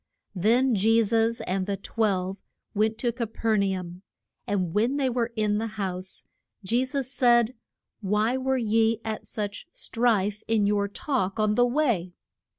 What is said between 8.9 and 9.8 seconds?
at such